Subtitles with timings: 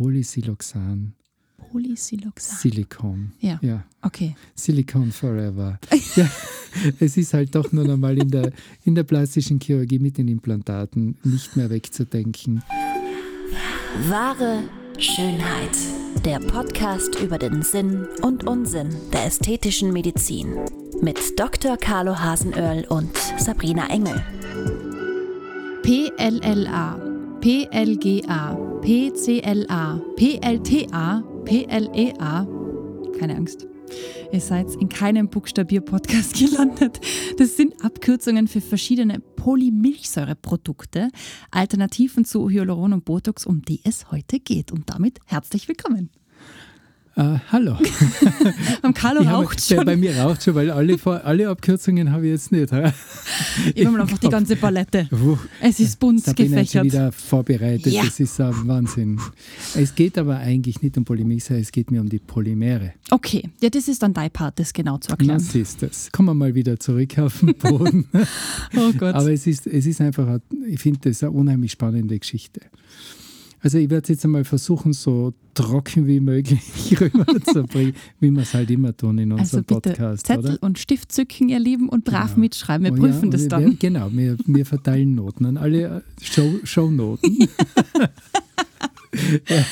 [0.00, 1.12] Polysiloxan.
[1.58, 2.56] Polysiloxan.
[2.56, 3.32] Silikon.
[3.40, 3.58] Ja.
[3.60, 3.84] ja.
[4.00, 4.34] Okay.
[4.54, 5.78] Silicon Forever.
[6.16, 6.26] ja,
[7.00, 8.50] es ist halt doch nur einmal in der,
[8.84, 12.62] in der plastischen Chirurgie mit den Implantaten nicht mehr wegzudenken.
[14.08, 14.62] Wahre
[14.96, 15.76] Schönheit.
[16.24, 20.56] Der Podcast über den Sinn und Unsinn der ästhetischen Medizin.
[21.02, 21.76] Mit Dr.
[21.76, 24.24] Carlo Hasenöhrl und Sabrina Engel.
[25.82, 27.09] PLLA,
[27.40, 32.46] PLGA, PCLA, PLTA, PLEA.
[33.18, 33.66] Keine Angst.
[34.30, 37.00] Ihr seid in keinem Buchstabier-Podcast gelandet.
[37.38, 41.08] Das sind Abkürzungen für verschiedene Polymilchsäureprodukte,
[41.50, 44.70] Alternativen zu Hyaluron und Botox, um die es heute geht.
[44.70, 46.10] Und damit herzlich willkommen.
[47.20, 47.76] Uh, hallo.
[48.82, 49.84] Beim Carlo raucht schon.
[49.84, 52.72] Bei mir raucht schon, weil alle, alle Abkürzungen habe ich jetzt nicht.
[53.74, 55.08] ich habe einfach die ganze Palette.
[55.20, 56.82] Uh, es ist bunt da gefächert.
[56.82, 57.92] Bin ich wieder vorbereitet.
[57.92, 58.04] Ja.
[58.04, 59.20] Das ist ein Wahnsinn.
[59.74, 62.94] Es geht aber eigentlich nicht um Polymilchsäure, es geht mir um die Polymere.
[63.10, 65.38] Okay, ja, das ist dann dein Part, das genau zu erklären.
[65.38, 66.10] Das ist das.
[66.10, 68.08] Kommen wir mal wieder zurück auf den Boden.
[68.76, 69.14] oh Gott.
[69.14, 72.62] Aber es ist, es ist einfach, ich finde das eine unheimlich spannende Geschichte.
[73.62, 76.60] Also ich werde jetzt einmal versuchen, so trocken wie möglich
[77.00, 80.26] rüberzubringen, wie wir es halt immer tun in unserem also bitte Podcast.
[80.26, 80.62] Zettel oder?
[80.62, 82.40] und Stift zücken, ihr Lieben, und brav Genau.
[82.40, 82.84] mitschreiben.
[82.86, 83.78] Wir Oh prüfen ja, das wir, dann.
[83.78, 87.36] Genau, wir, wir verteilen Noten an alle Show, Shownoten.
[89.48, 89.64] ja.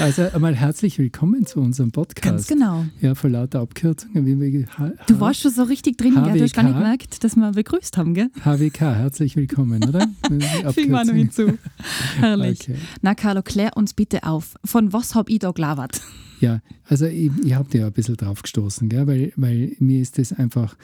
[0.00, 2.24] Also einmal herzlich willkommen zu unserem Podcast.
[2.24, 2.84] Ganz genau.
[3.00, 4.26] Ja, vor lauter Abkürzungen.
[4.26, 6.36] Wie wir, H Du warst schon so richtig drin, gell?
[6.38, 6.78] du hast gar nicht HWK.
[6.82, 8.28] gemerkt, dass wir begrüßt haben, gell?
[8.44, 10.08] HWK, herzlich willkommen, oder?
[10.72, 11.58] Fügen wir noch hinzu.
[12.18, 12.60] Herrlich.
[12.62, 12.76] Okay.
[13.02, 14.56] Na, Carlo, klär uns bitte auf.
[14.64, 16.00] Von was hab ich da gelabert?
[16.40, 19.06] Ja, also ich, ich habe dir ein bisschen drauf gestoßen, gell?
[19.06, 20.76] Weil, weil mir ist das einfach,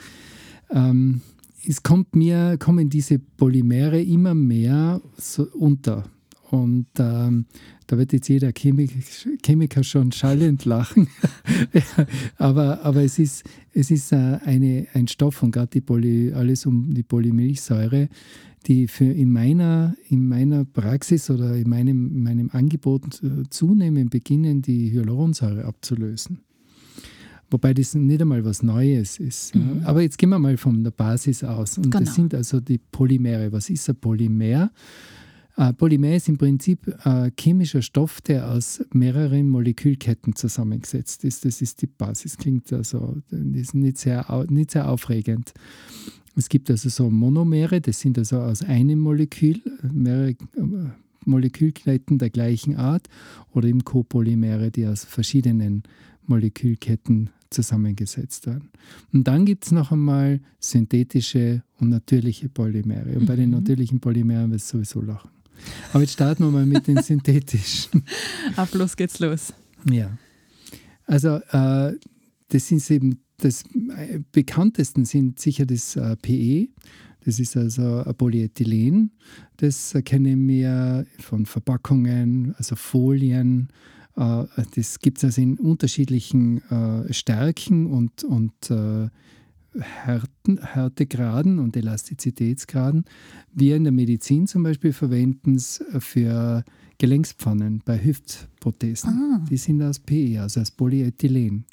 [0.71, 1.21] ähm,
[1.67, 6.05] es kommt mir, kommen diese Polymere immer mehr so unter.
[6.53, 7.47] Und ähm,
[7.87, 8.91] da wird jetzt jeder Chemik
[9.43, 11.07] Chemiker schon schallend lachen.
[12.37, 16.67] aber, aber es ist, es ist äh, eine, ein Stoff und gerade die Poly, alles
[16.67, 18.07] um die Polymilchsäure,
[18.67, 24.11] die für in meiner, in meiner Praxis oder in meinem, in meinem Angebot äh, zunehmend
[24.11, 26.37] beginnen, die Hyaluronsäure abzulösen.
[27.49, 29.55] Wobei das nicht einmal was Neues ist.
[29.55, 29.81] Mhm.
[29.81, 29.87] Ja.
[29.87, 31.79] Aber jetzt gehen wir mal von der Basis aus.
[31.79, 32.05] Und Genau.
[32.05, 33.51] das sind also die Polymere.
[33.51, 34.71] Was ist ein Polymer?
[35.55, 41.45] Äh, Polymer ist im Prinzip ein chemischer Stoff, der aus mehreren Molekülketten zusammengesetzt ist.
[41.45, 42.37] Das ist die Basis.
[42.37, 45.53] Klingt also das ist nicht sehr, nicht sehr aufregend.
[46.35, 49.61] Es gibt also so Monomere, das sind also aus einem Molekül,
[49.91, 50.35] mehrere äh,
[51.25, 53.07] Molekülketten der gleichen Art,
[53.51, 55.83] oder eben Copolymere, die aus verschiedenen
[56.25, 58.69] Molekülketten zusammengesetzt werden.
[59.13, 63.17] Und dann gibt es noch einmal synthetische und natürliche Polymere.
[63.17, 63.57] Und bei den Mhm.
[63.57, 65.29] natürlichen Polymeren wird es sowieso lachen.
[65.91, 68.03] Aber jetzt starten wir mal mit den synthetischen.
[68.55, 69.53] Auf los geht's los.
[69.89, 70.17] Ja.
[71.05, 71.93] Also äh,
[72.49, 73.63] das sind eben das
[73.97, 76.69] äh, bekanntesten sind sicher das äh, PE.
[77.25, 79.11] Das ist also ein Polyethylen.
[79.57, 83.69] Das kennen wir von Verpackungen, also Folien.
[84.15, 84.45] Äh,
[84.75, 89.09] das gibt es also in unterschiedlichen äh, Stärken und, und äh,
[89.79, 93.05] Härten, Härtegraden und Elastizitätsgraden.
[93.53, 96.63] Wir in der Medizin zum Beispiel verwenden es für
[96.99, 99.09] Gelenkspfannen bei Hüftprothesen.
[99.09, 99.45] Ah.
[99.49, 101.65] Die sind aus PE, also aus Polyethylen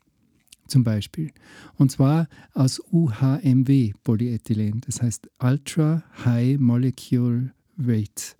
[0.66, 1.30] zum Beispiel.
[1.76, 8.36] Und zwar aus UHMW Polyethylen, das heißt Ultra High Molecule Weight,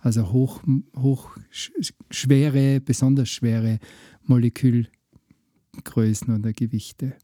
[0.00, 0.62] also hoch,
[0.96, 3.78] hoch sch- schwere, besonders schwere
[4.24, 7.14] Molekülgrößen oder Gewichte.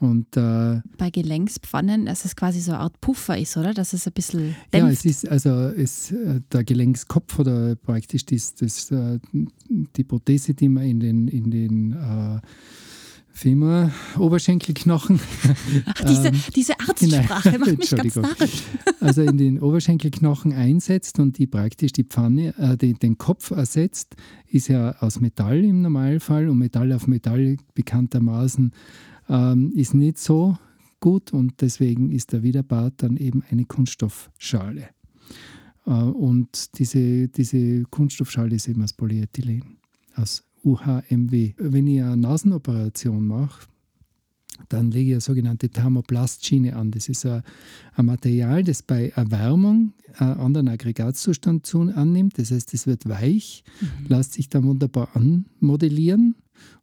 [0.00, 3.72] Und äh, Bei Gelenkspfannen, dass es quasi so eine Art Puffer ist, oder?
[3.72, 4.74] Dass es ein bisschen dämpft.
[4.74, 10.54] Ja, es ist also es, äh, der Gelenkskopf oder praktisch das, das, äh, die Prothese,
[10.54, 12.40] die man in den, in den äh,
[13.36, 15.18] Femur, Oberschenkelknochen,
[15.86, 18.62] Ach, diese, ähm, diese Arztsprache macht mich ganz narrisch.
[19.00, 24.14] also in den Oberschenkelknochen einsetzt und die praktisch die Pfanne, äh, die, den Kopf ersetzt,
[24.46, 28.72] ist ja aus Metall im Normalfall und Metall auf Metall bekanntermaßen
[29.28, 30.56] ähm, ist nicht so
[31.00, 34.88] gut und deswegen ist der Widerbart dann eben eine Kunststoffschale.
[35.86, 39.76] Äh, und diese, diese Kunststoffschale ist eben aus Polyethylen,
[40.16, 41.54] aus UHMW.
[41.58, 43.66] Wenn ich eine Nasenoperation mache,
[44.68, 46.90] dann lege ich eine sogenannte Thermoplastschiene an.
[46.90, 47.42] Das ist ein,
[47.96, 52.38] ein Material, das bei Erwärmung einen anderen Aggregatzustand zu, annimmt.
[52.38, 53.64] Das heißt, es wird weich,
[54.08, 56.36] lässt sich dann wunderbar anmodellieren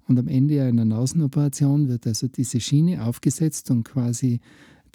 [0.08, 4.40] und am Ende einer Nasenoperation wird also diese Schiene aufgesetzt und quasi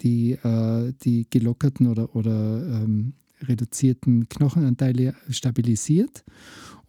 [0.01, 6.23] die, äh, die gelockerten oder, oder ähm, reduzierten Knochenanteile stabilisiert.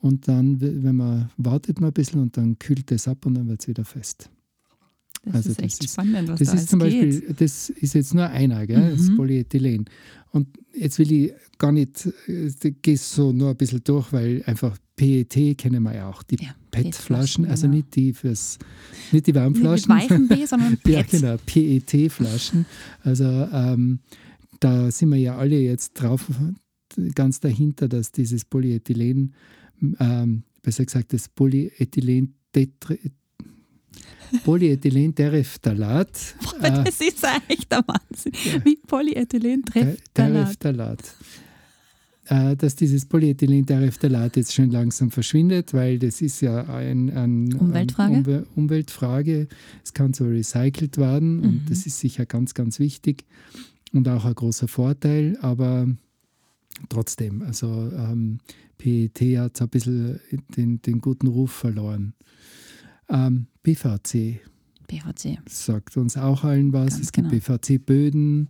[0.00, 3.48] Und dann, wenn man wartet man ein bisschen und dann kühlt es ab und dann
[3.48, 4.30] wird es wieder fest.
[5.24, 7.40] Das Also ist das echt ist- spannend, was Das da ist zum Beispiel, geht.
[7.40, 8.92] das ist jetzt nur einer, gell?
[8.92, 9.16] das Mhm.
[9.16, 9.84] Polyethylen.
[10.30, 12.50] Und jetzt will ich gar nicht, äh,
[12.82, 16.54] gehst so nur ein bisschen durch, weil einfach PET kennen wir ja auch, die Ja,
[16.82, 17.76] PET-Flaschen, also genau.
[17.76, 18.58] nicht die fürs,
[19.12, 21.10] nicht die Nicht mit B, sondern Ja, PET.
[21.10, 22.66] genau, PET-Flaschen.
[23.02, 24.00] Also ähm,
[24.60, 26.26] da sind wir ja alle jetzt drauf,
[27.14, 29.34] ganz dahinter, dass dieses Polyethylen,
[30.00, 32.34] ähm, besser gesagt, das Polyethylen
[34.44, 36.08] Polyethylentereftalat.
[36.62, 38.32] äh, Das ist ja echt der Wahnsinn.
[38.64, 40.98] Wie Polyethylen Tereftalat.
[40.98, 41.47] Äh,
[42.56, 48.16] dass dieses Polyethylentereftalat jetzt schon langsam verschwindet, weil das ist ja ein, ein Umweltfrage?
[48.16, 49.48] Umwe Umweltfrage.
[49.84, 51.44] Es kann so recycelt werden Mhm.
[51.44, 53.24] und das ist sicher ganz, ganz wichtig
[53.92, 55.86] und auch ein großer Vorteil, aber
[56.88, 58.38] trotzdem, also ähm,
[58.76, 60.20] PET hat so ein bisschen
[60.56, 62.14] den, den guten Ruf verloren.
[63.08, 64.40] Ähm, PVC
[64.86, 65.38] PVC.
[65.48, 66.90] sagt uns auch allen was.
[66.92, 67.40] Ganz es gibt genau.
[67.42, 68.48] PVC-Böden,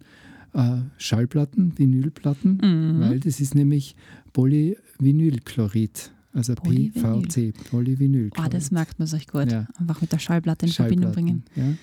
[0.54, 3.00] äh, Schallplatten, Vinylplatten, Mhm.
[3.00, 3.94] weil das ist nämlich
[4.32, 7.22] Polyvinylchlorid, also Polyvinyl.
[7.22, 8.38] PVC, Polyvinylchlorid.
[8.38, 9.50] Ah, das merkt man sich gut.
[9.50, 9.66] Ja.
[9.78, 11.44] Einfach mit der Schallplatte in Verbindung bringen.
[11.56, 11.74] Ja.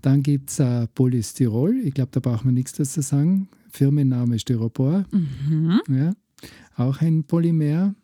[0.00, 3.48] Dann gibt es äh, Polystyrol, ich glaube, da braucht man nichts dazu sagen.
[3.70, 5.80] Firmenname Styropor, Mhm.
[5.88, 6.12] ja.
[6.76, 7.94] auch ein Polymer.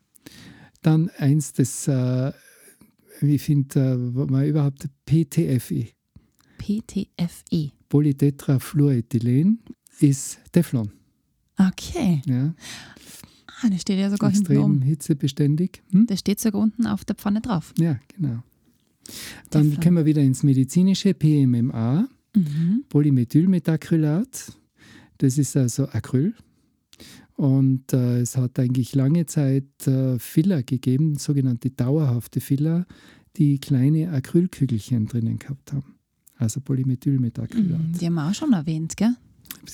[0.83, 2.33] Dann eins, das, äh,
[3.21, 5.89] ich finde, äh, mal überhaupt PTFE,
[6.59, 7.73] PTFE.
[7.89, 9.61] Polytetrafluorethylen,
[10.01, 10.91] ist Teflon.
[11.59, 12.23] Okay.
[12.27, 12.55] Ja.
[13.63, 14.83] Ah, das steht ja sogar hinten Extrem oben.
[14.83, 15.83] hitzebeständig.
[15.91, 16.07] Hm?
[16.07, 17.75] Das steht sogar unten auf der Pfanne drauf.
[17.79, 18.43] Ja, genau.
[19.51, 19.81] Dann Teflon.
[19.83, 22.85] kommen wir wieder ins medizinische PMMA, Mhm.
[22.91, 24.53] Polymethylmetacrylat.
[25.17, 26.35] Das ist also Acryl.
[27.37, 32.87] Und äh, es hat eigentlich lange Zeit äh, Filler gegeben, sogenannte dauerhafte Filler,
[33.37, 35.95] die kleine Acrylkügelchen drinnen gehabt haben.
[36.39, 37.79] Also Polymethylmetacrylat.
[37.79, 37.93] Mhm.
[38.01, 39.15] Die haben wir auch schon erwähnt, gell?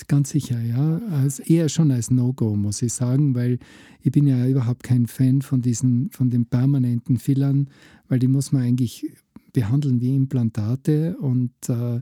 [0.09, 0.99] Ganz sicher, ja.
[1.11, 3.59] Als, eher schon als No-Go, muss ich sagen, weil
[4.03, 7.69] ich bin ja überhaupt kein Fan von diesen, von den permanenten Fillern,
[8.09, 9.07] weil die muss man eigentlich
[9.53, 12.01] behandeln wie Implantate und äh,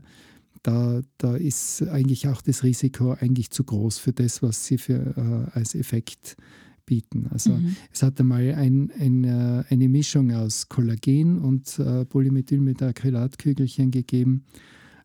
[0.63, 5.49] da, da ist eigentlich auch das Risiko eigentlich zu groß für das, was sie für,
[5.53, 6.37] äh, als Effekt
[6.85, 7.27] bieten.
[7.29, 7.75] Also Mhm.
[7.91, 14.43] es hat einmal ein, ein, äh, eine Mischung aus Kollagen und äh, Polymethylmetacrylatkügelchen gegeben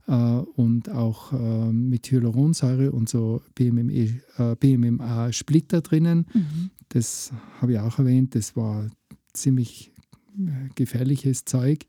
[0.06, 6.26] äh, und auch äh, mit Hyaluronsäure und so PMME, äh, PMMA-Splitter drinnen.
[6.32, 6.70] Mhm.
[6.90, 8.88] Das habe ich auch erwähnt, das war
[9.32, 9.92] ziemlich
[10.38, 11.86] äh, gefährliches Zeug.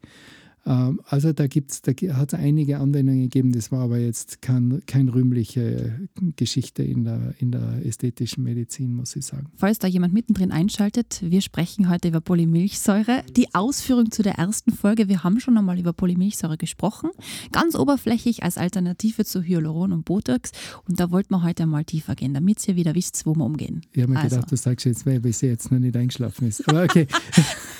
[0.65, 4.81] Ähm, also da, gibt's, da hat es einige Anwendungen gegeben, das war aber jetzt kein,
[4.85, 9.47] keine rühmliche Geschichte in der, in der ästhetischen Medizin, muss ich sagen.
[9.55, 13.23] Falls da jemand mittendrin einschaltet, wir sprechen heute über Polymilchsäure.
[13.35, 17.09] Die Ausführung zu der ersten Folge, wir haben schon einmal über Polymilchsäure gesprochen,
[17.51, 20.51] ganz oberflächlich als Alternative zu Hyaluron und Botox.
[20.87, 23.81] Und da wollten wir heute mal tiefer gehen, damit ihr wieder wisst, wo wir umgehen.
[23.93, 24.35] Ich habe mir Also.
[24.35, 26.67] gedacht, du sagst jetzt, weil bis sie jetzt noch nicht eingeschlafen ist.
[26.67, 27.07] Aber okay,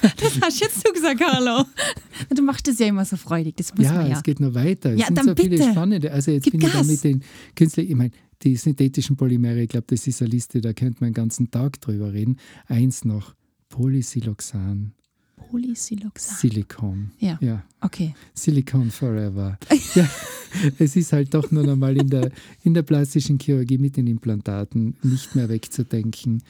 [0.01, 1.65] Das hast jetzt du gesagt, Carlo.
[2.35, 4.17] Du machst das ja immer so freudig, das muss ja, man ja.
[4.17, 4.91] es geht noch weiter.
[4.93, 5.71] Es Ja, sind dann so viele bitte.
[5.71, 6.11] spannende.
[6.11, 6.87] Also jetzt Gib bin ich da Gas.
[6.87, 7.23] mit den
[7.55, 8.11] künstlichen, ich meine,
[8.43, 11.81] die synthetischen Polymere, ich glaube, das ist eine Liste, da könnte man den ganzen Tag
[11.81, 12.37] drüber reden.
[12.67, 13.35] Eins noch,
[13.69, 14.93] Polysiloxan,
[15.49, 16.37] Polysiloxan.
[16.37, 17.11] Silikon.
[17.19, 17.37] Ja.
[17.41, 18.13] Ja, Okay.
[18.33, 19.57] Silicon Forever.
[19.95, 20.07] ja,
[20.77, 22.31] es ist halt doch nur einmal in der,
[22.63, 26.43] in der plastischen Chirurgie mit den Implantaten nicht mehr wegzudenken.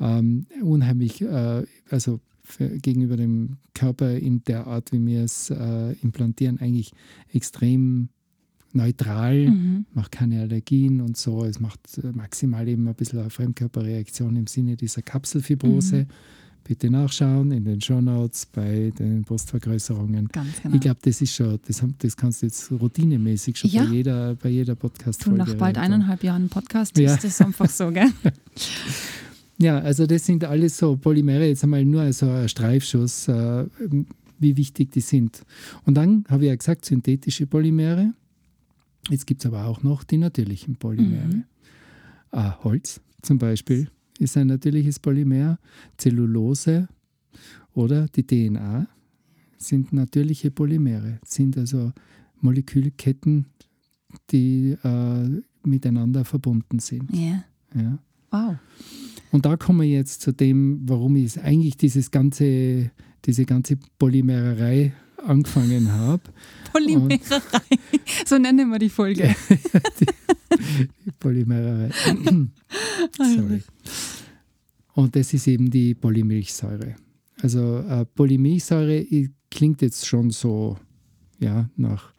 [0.00, 5.92] Ähm, unheimlich, äh, also für, gegenüber dem Körper in der Art, wie wir es äh,
[6.02, 6.92] implantieren, eigentlich
[7.32, 8.08] extrem
[8.72, 9.86] neutral, Mhm.
[9.92, 11.44] macht keine Allergien und so.
[11.44, 15.96] Es macht äh, maximal eben ein bisschen eine Fremdkörperreaktion im Sinne dieser Kapselfibrose.
[16.02, 16.06] Mhm.
[16.64, 20.28] Bitte nachschauen in den Shownotes bei den Brustvergrößerungen.
[20.28, 20.74] Ganz genau.
[20.76, 23.82] Ich glaube, das ist schon, das, das kannst du jetzt routinemäßig schon Ja.
[23.84, 25.38] bei jeder, bei jeder Du, Podcast-Folge.
[25.38, 27.14] nach bald eineinhalb Jahren Podcast Ja.
[27.14, 28.10] ist das einfach so, gell?
[29.58, 33.66] Ja, also das sind alles so Polymere, jetzt einmal nur so ein Streifschuss, äh,
[34.38, 35.44] wie wichtig die sind.
[35.84, 38.14] Und dann habe ich ja gesagt, synthetische Polymere.
[39.08, 41.26] Jetzt gibt es aber auch noch die natürlichen Polymere.
[41.26, 41.44] Mhm.
[42.30, 45.58] Ah, Holz zum Beispiel ist ein natürliches Polymer.
[45.96, 46.88] Zellulose
[47.74, 48.88] oder die DNA
[49.58, 51.92] sind natürliche Polymere, sind also
[52.40, 53.46] Molekülketten,
[54.30, 57.14] die äh, miteinander verbunden sind.
[57.14, 57.44] Ja.
[57.74, 57.98] Ja.
[58.30, 58.56] Wow.
[59.32, 62.90] Und da kommen wir jetzt zu dem, warum ich eigentlich dieses ganze,
[63.24, 66.22] diese ganze Polymererei angefangen habe.
[66.70, 67.78] Polymererei.
[68.26, 69.34] So nennen wir die Folge.
[71.20, 71.90] Polymere.
[73.16, 73.62] Sorry.
[74.94, 76.96] Und das ist eben die Polymilchsäure.
[77.40, 79.06] Also äh, Polymilchsäure
[79.50, 80.76] klingt jetzt schon so
[81.38, 82.12] ja, nach,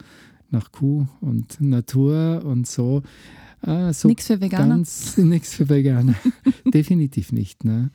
[0.50, 3.03] nach Kuh und Natur und so.
[3.65, 4.84] Ah, so nichts für Veganer?
[5.17, 6.15] Nichts für Veganer.
[6.65, 7.63] Definitiv nicht.
[7.63, 7.91] Ne?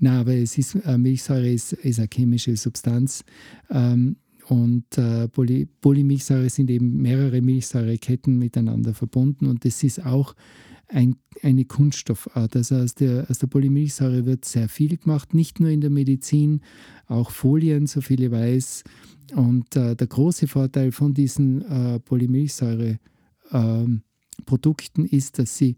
[0.00, 3.24] Na, aber es ist, äh, Milchsäure ist, ist eine chemische Substanz.
[3.70, 4.16] Ähm,
[4.48, 9.46] und äh, Poly Polymilchsäure sind eben mehrere Milchsäureketten miteinander verbunden.
[9.46, 10.34] Und das ist auch
[10.88, 12.56] ein, eine Kunststoffart.
[12.56, 16.62] Also aus der, aus der Polymilchsäure wird sehr viel gemacht, nicht nur in der Medizin,
[17.06, 18.82] auch Folien, so viele weiß.
[19.36, 22.98] Und äh, der große Vorteil von diesen äh, Polymilchsäure-Produkten
[23.52, 24.02] ähm,
[25.06, 25.76] ist, dass sie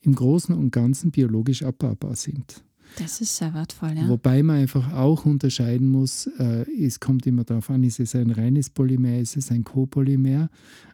[0.00, 2.64] im Großen und Ganzen biologisch abbaubar sind.
[2.98, 4.08] Das ist sehr wertvoll, ja.
[4.08, 8.30] Wobei man einfach auch unterscheiden muss, äh, es kommt immer darauf an, ist es ein
[8.30, 10.48] reines Polymer, ist es ein Copolymer,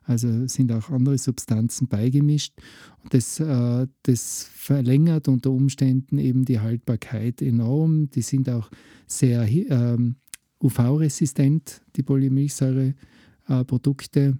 [0.05, 2.55] also sind auch andere Substanzen beigemischt.
[3.03, 8.09] Und das, äh, das verlängert unter Umständen eben die Haltbarkeit enorm.
[8.11, 8.71] Die sind auch
[9.07, 10.17] sehr ähm,
[10.63, 14.39] UV-resistent, die Polymilchsäure-Produkte.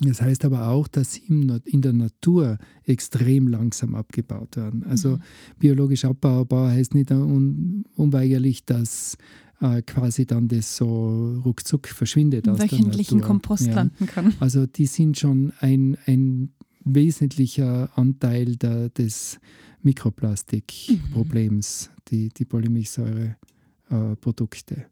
[0.00, 4.82] Das heißt aber auch, dass sie in der Natur extrem langsam abgebaut werden.
[4.84, 5.20] Also mhm.
[5.60, 9.16] biologisch abbaubar heißt nicht un unweigerlich, dass
[9.60, 13.28] äh, quasi dann das so ruckzuck verschwindet aus wöchentlichen der Natur.
[13.28, 13.74] Kompost ja.
[13.74, 14.34] landen kann.
[14.40, 16.50] Also die sind schon ein, ein
[16.84, 19.38] wesentlicher Anteil der, des
[19.82, 21.94] Mikroplastikproblems, mhm.
[22.08, 24.74] die, die Polymilchsäure-Produkte.
[24.74, 24.86] Äh,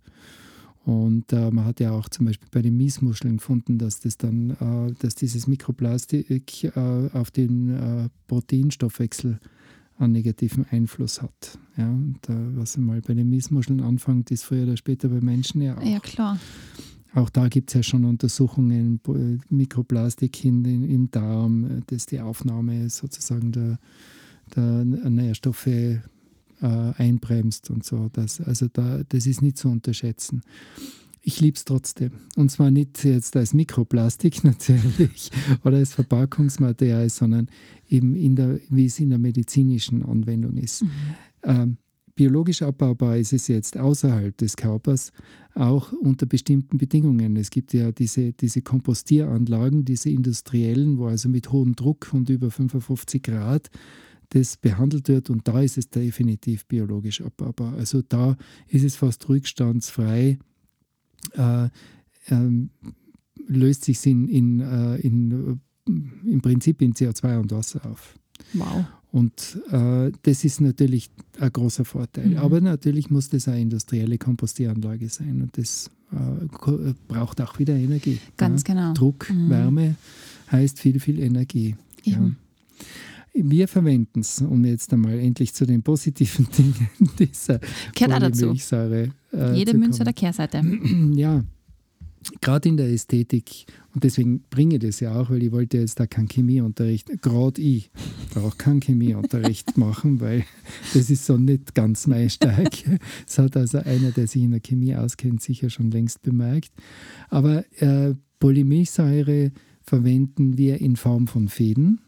[0.84, 4.50] und äh, man hat ja auch zum Beispiel bei den Miesmuscheln gefunden, dass, das dann,
[4.50, 9.38] äh, dass dieses Mikroplastik äh, auf den äh, Proteinstoffwechsel
[9.98, 11.58] einen negativen Einfluss hat.
[11.76, 15.78] Ja, und, was einmal bei den Miesmuscheln anfängt, ist früher oder später bei Menschen ja
[15.78, 15.84] auch.
[15.84, 16.40] Ja, klar.
[17.14, 19.00] Auch da gibt es ja schon Untersuchungen,
[19.48, 23.78] Mikroplastik in den, im Darm, dass die Aufnahme sozusagen der,
[24.56, 25.68] der Nährstoffe
[26.62, 28.09] äh, einbremst und so.
[28.12, 30.42] Das, also da, das ist nicht zu unterschätzen.
[31.25, 32.12] Ich liebe es trotzdem.
[32.37, 35.31] Und zwar nicht jetzt als Mikroplastik natürlich
[35.64, 37.49] oder als Verpackungsmaterial, sondern
[37.88, 40.83] eben in der, wie es in der medizinischen Anwendung ist.
[40.83, 40.90] Mhm.
[41.45, 41.76] Ähm,
[42.14, 45.12] biologisch abbaubar ist es jetzt außerhalb des Körpers,
[45.54, 47.37] auch unter bestimmten Bedingungen.
[47.37, 52.50] Es gibt ja diese, diese Kompostieranlagen, diese industriellen, wo also mit hohem Druck und über
[52.50, 53.71] 55 Grad
[54.32, 57.74] das behandelt wird und da ist es definitiv biologisch abbaubar.
[57.74, 58.36] Also da
[58.68, 60.38] ist es fast rückstandsfrei,
[61.32, 61.68] äh,
[62.28, 62.70] ähm,
[63.46, 68.14] löst sich in, in, äh, in, im Prinzip in CO2 und Wasser auf.
[68.54, 68.84] Wow.
[69.10, 72.28] Und äh, das ist natürlich ein großer Vorteil.
[72.28, 72.36] Mhm.
[72.38, 78.18] Aber natürlich muss das eine industrielle Kompostieranlage sein und das äh, braucht auch wieder Energie.
[78.38, 78.74] Ganz ja?
[78.74, 78.94] genau.
[78.94, 79.50] Druck, mhm.
[79.50, 79.96] Wärme
[80.50, 81.76] heißt viel, viel Energie.
[82.04, 82.30] Ja.
[83.34, 87.60] Wir verwenden es, um jetzt einmal endlich zu den positiven Dingen dieser
[87.94, 90.62] Polymilchsäure äh, Jede Münze der Kehrseite.
[91.14, 91.42] Ja,
[92.40, 95.98] gerade in der Ästhetik, und deswegen bringe ich das ja auch, weil ich wollte jetzt
[95.98, 97.90] da keinen Chemieunterricht, gerade ich
[98.32, 100.44] brauche keinen Chemieunterricht machen, weil
[100.94, 102.98] das ist so nicht ganz meine Stärke.
[103.26, 106.72] Das hat also einer, der sich in der Chemie auskennt, sicher schon längst bemerkt.
[107.28, 112.00] Aber äh, Polymilchsäure verwenden wir in Form von Fäden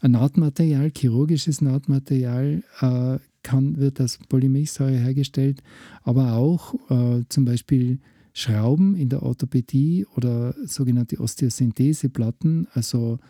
[0.00, 5.62] ein Nahtmaterial, chirurgisches Nahtmaterial, äh, kann, wird aus Polymilchsäure hergestellt,
[6.02, 7.98] aber auch äh, zum Beispiel
[8.32, 13.20] Schrauben in der Orthopädie oder sogenannte Osteosyntheseplatten, also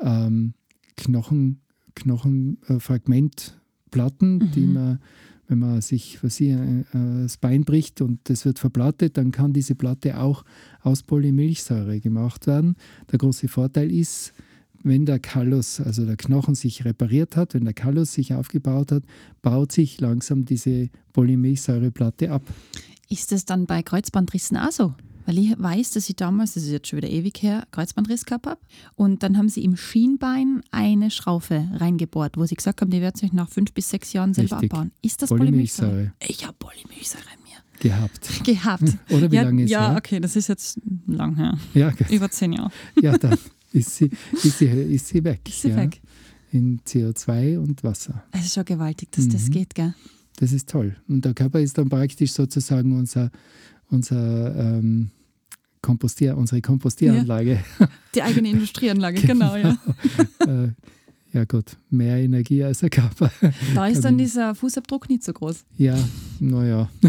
[0.00, 0.54] ähm,
[0.96, 1.60] Knochen,
[1.94, 4.50] Knochenfragmentplatten, mhm.
[4.50, 4.98] die man,
[5.48, 9.52] wenn man sich was hier, äh, das Bein bricht und das wird verplattet, dann kann
[9.52, 10.44] diese Platte auch
[10.82, 12.76] aus Polymilchsäure gemacht werden.
[13.10, 14.34] Der große Vorteil ist,
[14.82, 19.02] wenn der Kallus, also der Knochen sich repariert hat, wenn der Kallus sich aufgebaut hat,
[19.42, 22.42] baut sich langsam diese Polymilchsäureplatte ab.
[23.08, 24.94] Ist das dann bei Kreuzbandrissen auch so?
[25.26, 28.46] Weil ich weiß, dass ich damals, das ist jetzt schon wieder ewig her, Kreuzbandriss gehabt
[28.46, 28.60] habe.
[28.94, 33.16] Und dann haben sie im Schienbein eine Schraufe reingebohrt, wo sie gesagt haben, die werden
[33.16, 34.72] sich nach fünf bis sechs Jahren selber Richtig.
[34.72, 34.92] abbauen.
[35.02, 35.90] Ist das Polymilchsäure?
[35.90, 36.12] Polymilchsäure?
[36.28, 37.50] Ich habe Polymilchsäure in mir.
[37.80, 38.44] Gehabt.
[38.44, 38.96] Gehabt.
[39.10, 39.96] Oder wie ja, lange ist Ja, her?
[39.98, 41.58] okay, das ist jetzt lang her.
[41.74, 42.06] Ja, okay.
[42.14, 42.70] Über zehn Jahre.
[43.00, 43.38] Ja, dann
[43.72, 45.40] ist sie, ist sie, ist sie weg.
[45.46, 45.76] Ist sie ja?
[45.76, 46.00] weg.
[46.52, 48.24] In CO2 und Wasser.
[48.32, 49.30] Es ist schon gewaltig, dass mhm.
[49.30, 49.94] das geht, gell?
[50.36, 50.96] Das ist toll.
[51.06, 53.30] Und der Körper ist dann praktisch sozusagen unser,
[53.90, 55.10] unser ähm,
[55.82, 57.62] Kompostier, unsere Kompostieranlage.
[57.78, 57.88] Ja.
[58.14, 59.76] Die eigene Industrieanlage, genau, genau
[60.48, 60.64] ja.
[60.64, 60.72] äh,
[61.32, 63.30] ja gut, mehr Energie als der Körper.
[63.74, 65.64] Da ist dann dieser Fußabdruck nicht so groß.
[65.76, 65.96] Ja,
[66.40, 66.90] naja.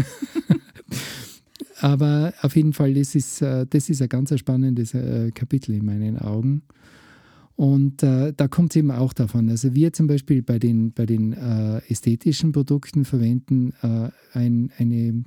[1.82, 5.84] Aber auf jeden Fall, das ist, äh, das ist ein ganz spannendes äh, Kapitel in
[5.84, 6.62] meinen Augen.
[7.56, 9.50] Und äh, da kommt es eben auch davon.
[9.50, 15.24] Also wir zum Beispiel bei den, bei den äh, ästhetischen Produkten verwenden äh, ein, eine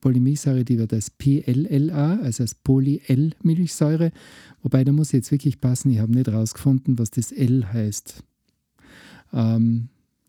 [0.00, 4.12] Polymersäure, die wird als PLLA, also als Poly-L-Milchsäure.
[4.62, 8.22] Wobei, da muss jetzt wirklich passen, ich habe nicht herausgefunden, was das L heißt.
[9.32, 9.88] Ähm,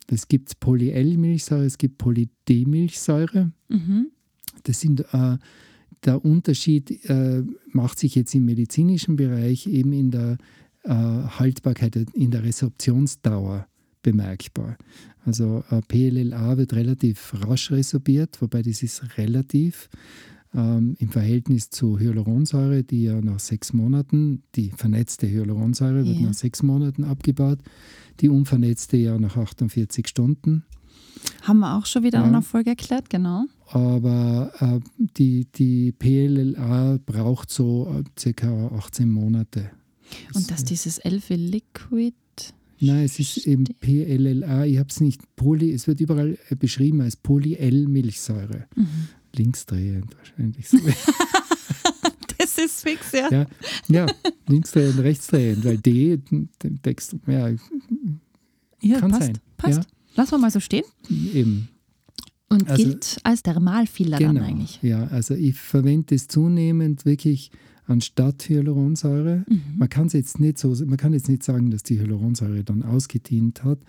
[0.09, 3.51] es gibt Poly-L-Milchsäure, es gibt Poly-D-Milchsäure.
[3.67, 4.07] Mhm.
[4.63, 5.37] Das sind äh,
[6.05, 10.37] der Unterschied äh, macht sich jetzt im medizinischen Bereich eben in der
[10.83, 13.67] äh, Haltbarkeit, in der Resorptionsdauer
[14.01, 14.77] bemerkbar.
[15.25, 19.89] Also äh, PLLA wird relativ rasch resorbiert, wobei das ist relativ
[20.53, 26.27] ähm, im Verhältnis zu Hyaluronsäure, die ja nach sechs Monaten, die vernetzte Hyaluronsäure wird yeah.
[26.27, 27.59] nach sechs Monaten abgebaut,
[28.21, 30.63] die unvernetzte ja nach 48 Stunden.
[31.43, 32.23] Haben wir auch schon wieder ja.
[32.23, 33.45] in einer Folge erklärt, genau.
[33.69, 39.71] Aber äh, die, die PLLA braucht so äh, circa 18 Monate.
[40.33, 42.13] Und dass dieses Elfe Liquid
[42.79, 44.65] Nein, es ist eben PLLA.
[44.65, 48.67] Ich habe es nicht Poly, es wird überall äh, beschrieben als Poly-L-Milchsäure.
[48.75, 48.87] Mhm.
[49.35, 50.67] Linksdrehend wahrscheinlich.
[52.37, 53.31] das ist fix, ja.
[53.31, 53.47] Ja,
[53.87, 54.05] ja
[54.47, 56.19] linksdrehend, rechtsdrehend, weil D,
[56.83, 57.49] Text, ja,
[58.81, 59.37] ja kann passt, sein.
[59.57, 59.79] Passt.
[59.79, 59.96] Ja.
[60.17, 60.83] Lassen wir mal so stehen.
[61.33, 61.69] Eben.
[62.49, 64.79] Und also, gilt als Thermalfiller genau, dann eigentlich.
[64.81, 67.51] Ja, also ich verwende es zunehmend wirklich
[67.85, 69.45] anstatt Hyaluronsäure.
[69.47, 69.61] Mhm.
[69.77, 73.63] Man kann jetzt nicht so, man kann jetzt nicht sagen, dass die Hyaluronsäure dann ausgedient
[73.63, 73.79] hat,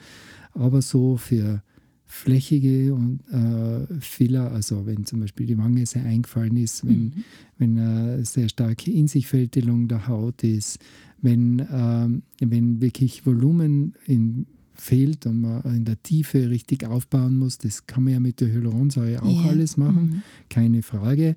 [0.53, 1.63] aber so für
[2.05, 7.25] flächige und äh, Filler, also wenn zum Beispiel die Wange sehr eingefallen ist, wenn, mhm.
[7.59, 10.79] wenn eine sehr starke Insichfältelung der Haut ist,
[11.21, 12.09] wenn, äh,
[12.41, 14.47] wenn wirklich Volumen in,
[14.81, 18.53] fehlt und man in der Tiefe richtig aufbauen muss, das kann man ja mit der
[18.53, 19.51] Hyaluronsäure auch yeah.
[19.51, 20.23] alles machen, mhm.
[20.49, 21.37] keine Frage.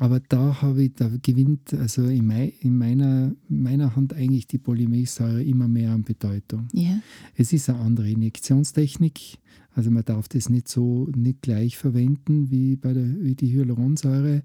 [0.00, 4.58] Aber da habe ich, da gewinnt also in, mei, in meiner, meiner Hand eigentlich die
[4.58, 6.68] Polymersäure immer mehr an Bedeutung.
[6.72, 7.00] Yeah.
[7.34, 9.38] Es ist eine andere Injektionstechnik.
[9.74, 14.42] Also man darf das nicht so nicht gleich verwenden wie bei der wie die Hyaluronsäure.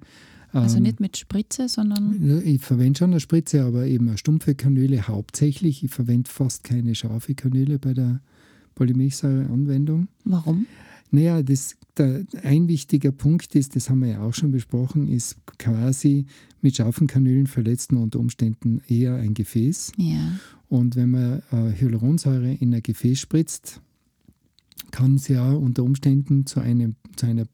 [0.54, 2.42] Also ähm, nicht mit Spritze, sondern.
[2.46, 5.84] Ich verwende schon eine Spritze, aber eben eine stumpfe Kanüle hauptsächlich.
[5.84, 8.22] Ich verwende fast keine scharfe Kanüle bei der
[8.76, 10.08] Polymersäure-Anwendung.
[10.24, 10.68] Warum?
[11.12, 15.38] Naja, das, der, ein wichtiger Punkt ist, das haben wir ja auch schon besprochen, ist
[15.60, 16.26] quasi
[16.62, 19.92] mit scharfen Kanülen verletzt man unter Umständen eher ein Gefäß.
[19.98, 20.40] Ja.
[20.70, 23.82] Und wenn man äh, Hyaluronsäure in ein Gefäß spritzt,
[24.92, 27.46] kann es ja unter Umständen zu, einem, zu einer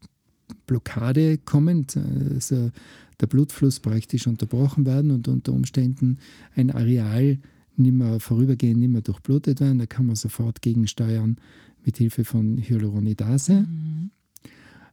[0.65, 1.85] Blockade kommen,
[2.33, 2.71] also
[3.19, 6.17] der Blutfluss praktisch unterbrochen werden und unter Umständen
[6.55, 7.39] ein Areal
[7.75, 9.79] nicht mehr vorübergehend nicht mehr durchblutet werden.
[9.79, 11.37] Da kann man sofort gegensteuern
[11.85, 13.61] mit Hilfe von Hyaluronidase.
[13.61, 14.11] Mhm.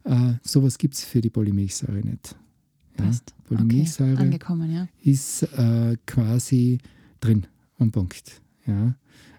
[0.05, 2.37] Äh, sowas gibt es für die Polymilchsäure nicht.
[2.99, 3.11] Ja?
[3.45, 4.39] Polymilchsäure okay.
[4.73, 4.89] Ja.
[5.03, 6.79] ist äh, quasi
[7.21, 7.47] drin
[7.79, 8.41] und Punkt.
[8.67, 8.95] Ja?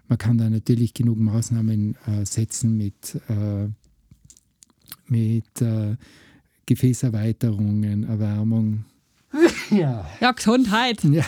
[0.08, 3.68] Man kann da natürlich genug Maßnahmen äh, setzen mit, äh,
[5.08, 5.96] mit äh,
[6.66, 8.84] Gefäßerweiterungen, Erwärmung.
[9.70, 11.04] Ja, ja Gesundheit.
[11.04, 11.24] Ja,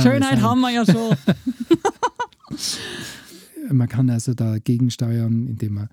[0.00, 1.14] Schönheit haben wir ja schon.
[3.76, 5.88] man kann also dagegen steuern, indem man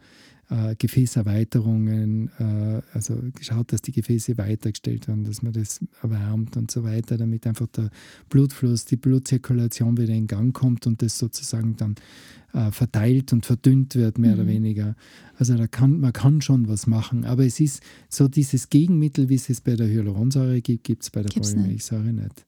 [0.53, 6.69] äh, Gefäßerweiterungen, äh, also schaut, dass die Gefäße weitergestellt werden, dass man das erwärmt und
[6.69, 7.89] so weiter, damit einfach der
[8.29, 11.95] Blutfluss, die Blutzirkulation wieder in Gang kommt und das sozusagen dann
[12.53, 14.41] äh, verteilt und verdünnt wird, mehr mhm.
[14.41, 14.95] oder weniger.
[15.37, 19.35] Also da kann, man kann schon was machen, aber es ist so dieses Gegenmittel, wie
[19.35, 22.45] es es bei der Hyaluronsäure gibt, gibt es bei der Polymilchsäure nicht.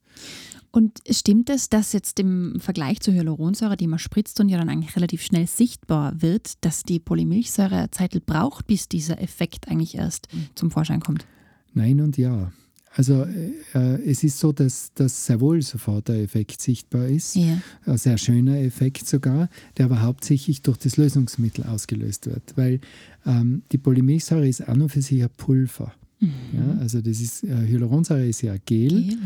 [0.76, 4.68] Und stimmt es, dass jetzt im Vergleich zur Hyaluronsäure, die man spritzt und ja dann
[4.68, 10.28] eigentlich relativ schnell sichtbar wird, dass die Polymilchsäure Zeit braucht, bis dieser Effekt eigentlich erst
[10.54, 11.26] zum Vorschein kommt?
[11.74, 12.52] Nein und ja.
[12.92, 17.36] Also äh, es ist so, dass, dass sehr wohl sofort der Effekt sichtbar ist.
[17.36, 17.62] Ja.
[17.86, 22.58] Ein sehr schöner Effekt sogar, der aber hauptsächlich durch das Lösungsmittel ausgelöst wird.
[22.58, 22.82] Weil
[23.26, 25.94] ähm, die Polymilchsäure ist an und für sich ein Pulver.
[26.20, 26.32] Mhm.
[26.54, 28.90] Ja, also das ist, äh, Hyaluronsäure ist ja Gel.
[28.90, 29.18] Gel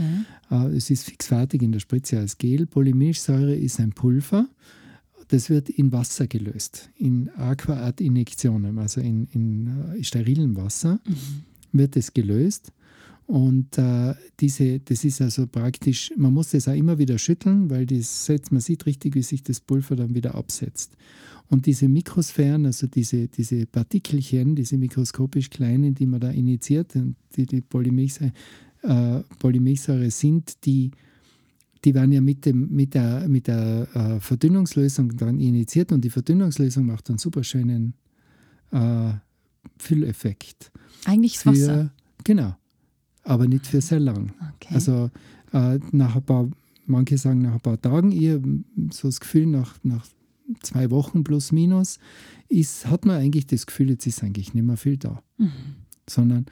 [0.49, 0.67] ja.
[0.67, 2.65] Äh, es ist fixfertig in der Spritze als Gel.
[2.65, 4.47] Polymilchsäure ist ein Pulver.
[5.29, 9.67] Das wird in Wasser gelöst, in Aquaart-Injektionen, also in, in
[9.99, 11.43] äh, sterilem Wasser mhm.
[11.71, 12.71] wird es gelöst.
[13.29, 17.85] Und äh, diese, das ist also praktisch, man muss das auch immer wieder schütteln, weil
[17.85, 20.97] das, man sieht richtig, wie sich das Pulver dann wieder absetzt.
[21.47, 26.95] Und diese Mikrosphären, also diese, diese Partikelchen, diese mikroskopisch kleinen, die man da initiiert,
[27.35, 28.33] die die Polymilchsäure,
[28.81, 30.89] äh, Polymilchsäure sind, die,
[31.85, 36.09] die werden ja mit, dem, mit der, mit der äh, Verdünnungslösung dann initiiert und die
[36.09, 37.93] Verdünnungslösung macht einen super schönen
[38.71, 39.11] äh,
[39.77, 40.71] Fülleffekt.
[41.05, 41.93] Eigentlich für, Wasser.
[42.23, 42.55] Genau,
[43.29, 44.33] aber nicht für sehr lang.
[44.55, 44.73] Okay.
[44.73, 45.09] Also
[45.53, 46.49] äh, nach ein paar
[46.89, 48.41] manche sagen nach ein paar Tagen, ihr
[48.91, 50.05] so das Gefühl nach, nach
[50.61, 51.99] zwei Wochen plus minus,
[52.49, 55.21] ist, hat man eigentlich das Gefühl, jetzt ist eigentlich nicht mehr viel da.
[55.37, 55.51] Mhm.
[56.09, 56.45] Sondern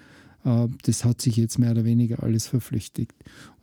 [0.45, 3.13] äh, das hat sich jetzt mehr oder weniger alles verflüchtigt.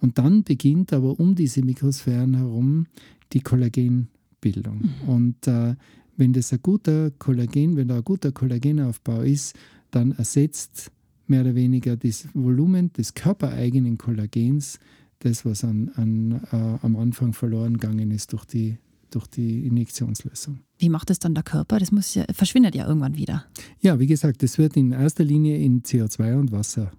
[0.01, 2.87] Und dann beginnt aber um diese Mikrosphären herum
[3.33, 4.91] die Kollagenbildung.
[5.05, 5.09] Mhm.
[5.09, 5.77] Und äh,
[6.17, 9.55] wenn das ein guter Kollagen, wenn da ein guter Kollagenaufbau ist,
[9.93, 10.91] dann ersetzt
[11.27, 14.79] mehr oder weniger das Volumen des körpereigenen Kollagens
[15.21, 18.79] das, was an, an, äh, am Anfang verloren gegangen ist durch die,
[19.11, 20.61] durch die Injektionslösung.
[20.79, 21.79] Wie macht das dann der Körper?
[21.79, 23.47] Das muss ja, verschwindet ja irgendwann wieder.
[23.81, 26.93] Ja, wie gesagt, das wird in erster Linie in CO2 und Wasser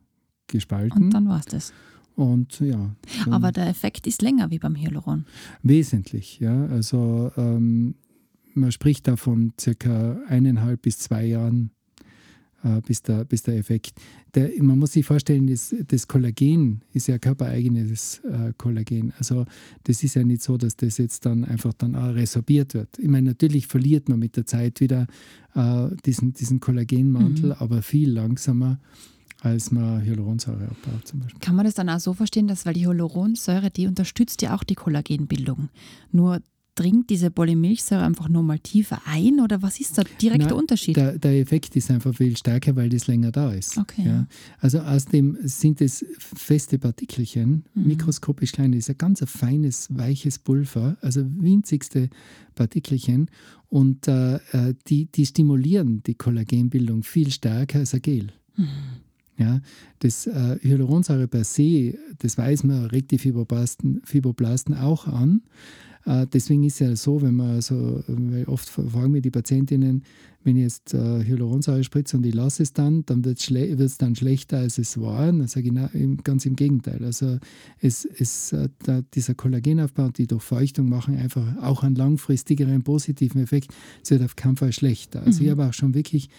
[0.47, 1.03] gespalten.
[1.03, 1.73] Und dann war es das.
[2.15, 2.95] Und ja.
[3.29, 5.25] Aber der Effekt ist länger wie beim Hyaluron.
[5.61, 6.65] Wesentlich, ja.
[6.67, 7.95] Also ähm,
[8.53, 11.71] man spricht da von circa eineinhalb bis zwei Jahren
[12.65, 13.93] äh, bis, der, bis der Effekt.
[14.33, 19.13] Der, man muss sich vorstellen, das, das Kollagen ist ja körpereigenes äh, Kollagen.
[19.17, 19.45] Also
[19.83, 22.97] das ist ja nicht so, dass das jetzt dann einfach dann auch resorbiert wird.
[22.97, 25.05] Ich meine, natürlich verliert man mit der Zeit wieder
[25.53, 27.55] äh, diesen, diesen Kollagenmantel, mhm.
[27.59, 28.79] aber viel langsamer
[29.41, 31.39] als man Hyaluronsäure abbaut zum Beispiel.
[31.39, 34.63] Kann man das dann auch so verstehen, dass weil die Hyaluronsäure, die unterstützt ja auch
[34.63, 35.69] die Kollagenbildung.
[36.11, 36.41] Nur
[36.75, 40.97] dringt diese Polymilchsäure einfach nochmal tiefer ein oder was ist der direkte Nein, Unterschied?
[40.97, 43.77] Der, der, Effekt ist einfach viel stärker, weil das länger da ist.
[43.77, 44.03] Okay.
[44.05, 44.27] Ja.
[44.59, 47.87] Also außerdem sind es feste Partikelchen, mhm.
[47.87, 52.09] mikroskopisch klein, das ist ein ganz feines, weiches Pulver, also winzigste
[52.53, 53.29] Partikelchen
[53.69, 58.27] und äh, äh, die, die stimulieren die Kollagenbildung viel stärker als ein Gel.
[58.57, 58.67] Mhm.
[59.37, 59.59] Ja,
[59.99, 65.41] das äh, Hyaluronsäure per se, das weiß man, regt die Fibroblasten, Fibroblasten auch an.
[66.05, 68.03] Äh, deswegen ist es ja so, wenn man so,
[68.47, 70.03] oft fragen mir die Patientinnen,
[70.43, 74.15] wenn ich jetzt äh, Hyaluronsäure spritze und ich lasse es dann, dann wird es dann
[74.15, 75.25] schlechter, als es war.
[75.25, 75.89] dann sage ich na,
[76.23, 77.03] ganz im Gegenteil.
[77.03, 77.39] Also
[77.81, 78.69] es, es, äh,
[79.15, 83.73] dieser Kollagenaufbau und die Durchfeuchtung machen einfach auch einen langfristigeren positiven Effekt.
[84.03, 85.23] Es wird auf keinen Fall schlechter.
[85.23, 85.45] Also mhm.
[85.45, 86.29] ich habe auch schon wirklich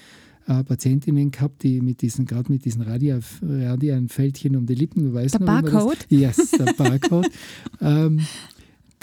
[0.46, 2.84] Patientinnen gehabt, die mit diesen, gerade mit diesen
[4.08, 6.06] Fältchen um die Lippen, du weißt der noch, Barcode?
[6.08, 7.28] Das, yes, der Barcode.
[7.80, 8.20] ähm,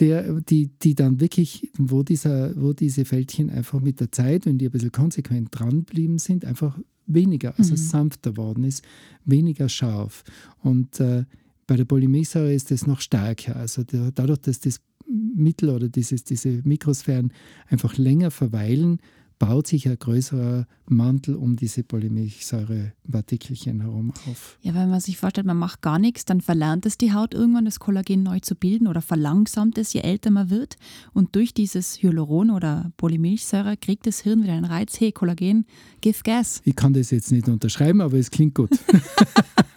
[0.03, 4.57] der, die, die dann wirklich, wo, dieser, wo diese Fältchen einfach mit der Zeit, wenn
[4.57, 7.77] die ein bisschen konsequent dranbleiben sind, einfach weniger, also mhm.
[7.77, 8.83] sanfter worden ist,
[9.23, 10.25] weniger scharf.
[10.61, 11.23] Und äh,
[11.67, 13.55] bei der Polymersäure ist das noch stärker.
[13.55, 17.31] Also der, dadurch, dass das Mittel oder dieses, diese Mikrosphären
[17.69, 18.99] einfach länger verweilen,
[19.39, 24.57] baut sich ein größerer Mantel um diese Polymilchsäurepartikelchen herum auf.
[24.61, 27.65] Ja, wenn man sich vorstellt, man macht gar nichts, dann verlernt es die Haut irgendwann,
[27.65, 30.77] das Kollagen neu zu bilden oder verlangsamt es, je älter man wird.
[31.13, 35.65] Und durch dieses Hyaluron oder Polymilchsäure kriegt das Hirn wieder einen Reiz, hey, Kollagen,
[36.01, 36.61] give gas.
[36.63, 38.71] Ich kann das jetzt nicht unterschreiben, aber es klingt gut.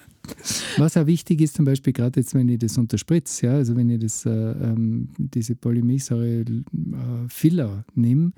[0.79, 3.91] Was auch wichtig ist, zum Beispiel gerade jetzt, wenn ich das unterspritze, ja, also wenn
[3.91, 8.33] ich das, äh, ähm, diese Polymilchsäure-Filler äh, nehme,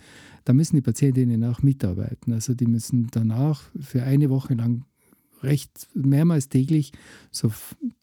[0.45, 2.33] da müssen die Patientinnen auch mitarbeiten.
[2.33, 4.85] Also die müssen danach für eine Woche lang
[5.43, 6.93] recht mehrmals täglich
[7.31, 7.53] so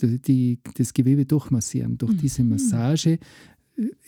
[0.01, 1.97] die, das Gewebe durchmassieren.
[1.97, 2.51] Durch diese mhm.
[2.51, 3.19] Massage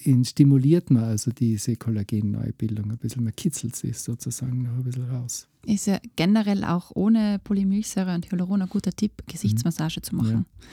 [0.03, 5.09] in, stimuliert man also diese Kollagenneubildung ein bisschen, man kitzelt sie sozusagen noch ein bisschen
[5.09, 5.47] raus.
[5.65, 10.03] Ist ja generell auch ohne Polymilchsäure und Hyaluron ein guter Tipp, Gesichtsmassage mhm.
[10.03, 10.67] zu machen, ja.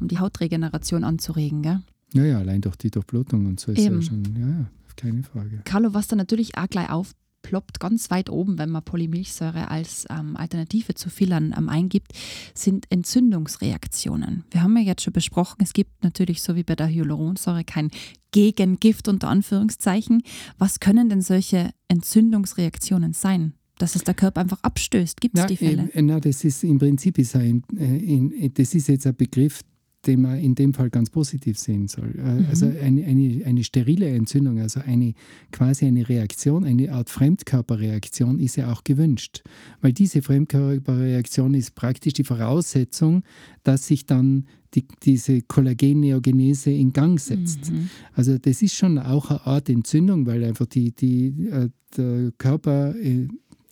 [0.00, 1.62] um die Hautregeneration anzuregen.
[1.62, 1.80] Gell?
[2.14, 3.96] Ja, ja, allein durch die Durchblutung und so ist Eben.
[3.96, 5.60] ja schon, ja, ja, keine Frage.
[5.64, 10.06] Carlo, was da natürlich auch gleich auf ploppt ganz weit oben, wenn man Polymilchsäure als
[10.10, 12.12] ähm, Alternative zu Fillern ähm, eingibt,
[12.54, 14.44] sind Entzündungsreaktionen.
[14.50, 17.90] Wir haben ja jetzt schon besprochen, es gibt natürlich so wie bei der Hyaluronsäure kein
[18.32, 20.22] Gegengift unter Anführungszeichen.
[20.58, 23.54] Was können denn solche Entzündungsreaktionen sein?
[23.78, 25.20] dass es der Körper einfach abstößt.
[25.20, 25.88] Gibt es die Fälle?
[25.92, 29.62] Äh, na, das ist im Prinzip ist ein, äh, das ist jetzt ein Begriff,
[30.06, 32.14] den man in dem Fall ganz positiv sehen soll.
[32.16, 32.46] Äh, mhm.
[32.48, 35.14] Also eine, eine, eine sterile Entzündung, also eine
[35.50, 39.42] quasi eine Reaktion, eine Art Fremdkörperreaktion ist ja auch gewünscht.
[39.80, 43.22] Weil diese Fremdkörperreaktion ist praktisch die Voraussetzung,
[43.64, 47.70] dass sich dann die, diese Kollagenneogenese in Gang setzt.
[47.70, 47.90] Mhm.
[48.12, 52.94] Also das ist schon auch eine Art Entzündung, weil einfach die, die, äh, der Körper
[52.96, 53.28] äh,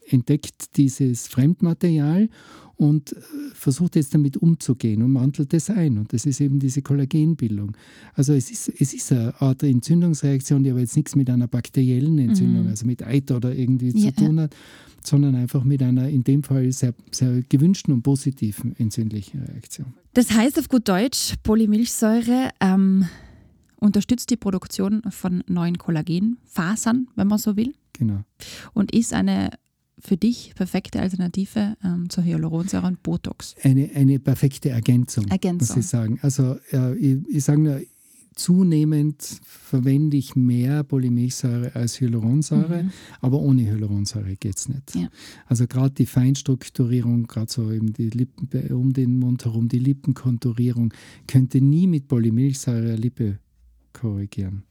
[0.09, 2.29] entdeckt dieses Fremdmaterial
[2.77, 3.17] und äh,
[3.55, 5.99] versucht jetzt damit umzugehen und mantelt es ein.
[5.99, 7.77] Und das ist eben diese Kollagenbildung.
[8.15, 12.19] Also es ist, es ist eine Art Entzündungsreaktion, die aber jetzt nichts mit einer bakteriellen
[12.19, 12.71] Entzündung, mhm.
[12.71, 14.11] also mit Eiter oder irgendwie ja.
[14.11, 14.55] zu tun hat,
[15.03, 19.95] sondern einfach mit einer in dem Fall sehr, sehr gewünschten und positiven entzündlichen Reaktion.
[20.15, 23.07] Das heißt auf gut Deutsch, Polymilchsäure ähm,
[23.81, 27.75] unterstützt die Produktion von neuen Kollagenfasern, wenn man so will.
[27.93, 28.25] Genau.
[28.75, 29.51] Und ist eine
[29.99, 33.55] für dich perfekte Alternative ähm, zur Hyaluronsäure und Botox?
[33.63, 36.19] Eine, eine perfekte Ergänzung, Ergänzung, muss ich sagen.
[36.23, 37.81] Also äh, ich, ich sage nur,
[38.37, 42.91] zunehmend verwende ich mehr Polymilchsäure als Hyaluronsäure, mhm.
[43.21, 44.95] aber ohne Hyaluronsäure geht es nicht.
[44.95, 45.09] Ja.
[45.47, 50.93] Also gerade die Feinstrukturierung, gerade so eben die Lippen, um den Mund herum, die Lippenkonturierung,
[51.27, 53.39] könnte nie mit Polymilchsäure Lippe
[53.95, 54.65] korrigieren.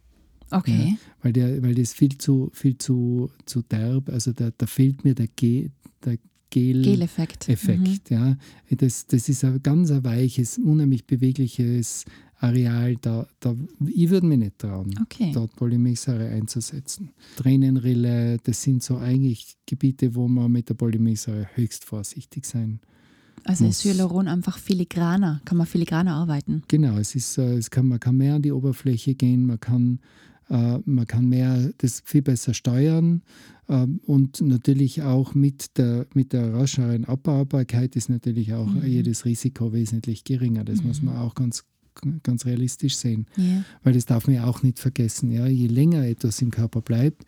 [0.51, 0.89] Okay.
[0.91, 5.03] Ja, weil, der, weil das viel zu, viel zu, zu derb, also da, da fehlt
[5.03, 5.69] mir der, Ge,
[6.03, 6.17] der
[6.49, 7.49] Gel Geleffekt.
[7.49, 8.15] Effekt, mhm.
[8.15, 8.37] ja.
[8.69, 12.05] Das, das ist ein ganz ein weiches, unheimlich bewegliches
[12.39, 12.95] Areal.
[12.97, 13.55] Da, da,
[13.87, 15.31] ich würde mir nicht trauen, okay.
[15.33, 17.09] dort Polymilchsäure einzusetzen.
[17.37, 22.79] Tränenrille, das sind so eigentlich Gebiete, wo man mit der Polymilchsäure höchst vorsichtig sein
[23.45, 23.77] also muss.
[23.77, 26.63] ist Hyaluron einfach filigraner, kann man filigraner arbeiten.
[26.67, 29.99] Genau, es ist, äh, es kann, man kann mehr an die Oberfläche gehen, man kann
[30.47, 33.23] man kann mehr das viel besser steuern
[33.67, 38.85] ähm, und natürlich auch mit der, mit der rascheren Abbaubarkeit ist natürlich auch mhm.
[38.85, 40.63] jedes Risiko wesentlich geringer.
[40.63, 40.87] Das mhm.
[40.87, 41.65] muss man auch ganz,
[42.23, 43.25] ganz realistisch sehen.
[43.37, 43.63] Yeah.
[43.83, 45.31] Weil das darf man ja auch nicht vergessen.
[45.31, 45.47] Ja?
[45.47, 47.25] Je länger etwas im Körper bleibt,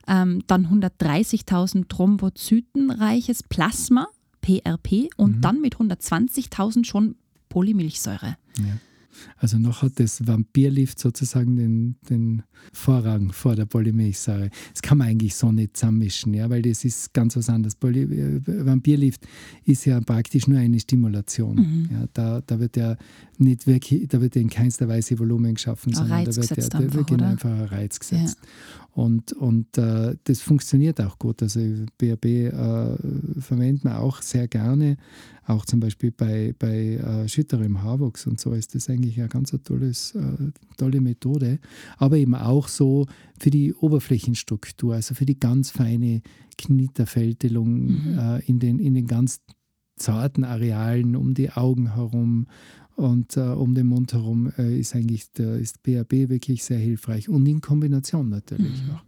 [0.07, 4.09] Ähm, dann 130.000 Thrombozytenreiches Plasma,
[4.40, 5.40] PRP, und mhm.
[5.40, 7.16] dann mit 120.000 schon
[7.49, 8.37] Polymilchsäure.
[8.59, 8.77] Ja.
[9.37, 12.42] Also noch hat das Vampirlift sozusagen den, den
[12.73, 14.51] Vorrang vor der Polymilchsäure.
[14.73, 17.75] Das kann man eigentlich so nicht zusammenmischen, ja, weil das ist ganz was anderes.
[17.75, 19.27] Poly äh, Vampirlift
[19.64, 21.57] ist ja praktisch nur eine Stimulation.
[21.57, 21.88] Mhm.
[21.90, 22.96] Ja, da, da wird ja
[23.38, 26.94] nicht wirklich, da wird ja in keinster Weise Volumen geschaffen, sondern da wird, ja, da
[26.94, 28.38] wird einfach ein Reiz gesetzt.
[28.42, 28.49] Ja.
[28.92, 31.42] Und, und äh, das funktioniert auch gut.
[31.42, 31.61] Also
[31.98, 32.50] BRB äh,
[33.40, 34.96] verwendet man auch sehr gerne.
[35.46, 39.29] Auch zum Beispiel bei, bei äh, Schütter im Haarwuchs und so ist das eigentlich eine
[39.29, 41.59] ganz tolles, äh, tolle Methode.
[41.98, 43.07] Aber eben auch so
[43.38, 46.22] für die Oberflächenstruktur, also für die ganz feine
[46.59, 48.18] Knitterfältelung mhm.
[48.18, 49.40] Äh, in, den, in den ganz
[49.96, 52.46] zarten Arealen um die Augen herum
[53.01, 57.29] und äh, um den Mund herum äh, ist eigentlich der, ist BRB wirklich sehr hilfreich
[57.29, 58.91] und in Kombination natürlich mhm.
[58.91, 59.03] auch.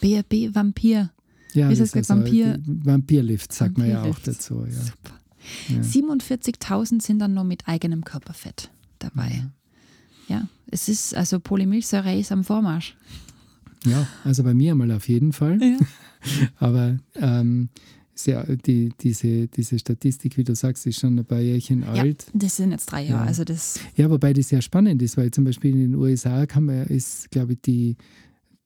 [0.00, 1.10] BRB Vampir.
[1.54, 2.60] Ja, ist das, das also Vampir?
[2.66, 4.66] Vampirlift sagt Vampir man ja auch dazu.
[4.66, 4.72] Ja.
[4.72, 5.18] Super.
[5.68, 5.80] Ja.
[5.80, 9.44] 47.000 sind dann noch mit eigenem Körperfett dabei.
[10.28, 10.36] Ja.
[10.36, 12.96] ja, es ist also Polymilchsäure ist am Vormarsch.
[13.86, 15.58] Ja, also bei mir mal auf jeden Fall.
[15.62, 15.78] Ja.
[16.58, 17.70] Aber ähm,
[18.18, 22.26] sehr, die, diese, diese Statistik, wie du sagst, ist schon ein paar Jährchen ja, alt.
[22.34, 23.22] Das sind jetzt drei Jahre.
[23.22, 23.26] Ja.
[23.26, 26.64] Also das ja, wobei das sehr spannend ist, weil zum Beispiel in den USA kann
[26.64, 27.96] man, ist, glaube ich, die,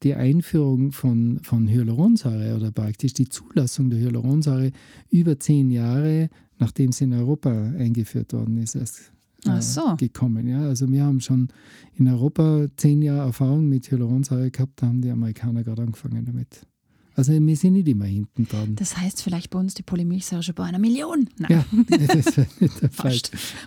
[0.03, 4.73] die Einführung von, von Hyaluronsäure oder praktisch die Zulassung der Hyaluronsäure
[5.11, 9.12] über zehn Jahre, nachdem sie in Europa eingeführt worden ist, erst
[9.47, 9.97] äh, so.
[9.97, 10.49] gekommen.
[10.49, 11.49] Ja, also wir haben schon
[11.95, 16.67] in Europa zehn Jahre Erfahrung mit Hyaluronsäure gehabt, da haben die Amerikaner gerade angefangen damit.
[17.14, 18.75] Also wir sind nicht immer hinten dran.
[18.77, 21.29] Das heißt vielleicht bei uns die Polymilchsäure schon bei einer Million.
[21.38, 21.64] Nein.
[21.70, 23.18] Ja, das wäre nicht der Fall.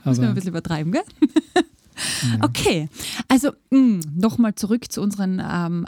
[0.04, 1.04] Muss man ein bisschen übertreiben, gell?
[2.24, 2.44] Ja.
[2.44, 2.90] Okay,
[3.28, 5.86] also mm, nochmal zurück zu unseren ähm,